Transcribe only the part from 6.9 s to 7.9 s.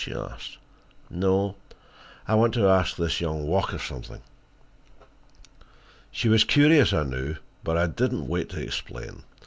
I knew, but I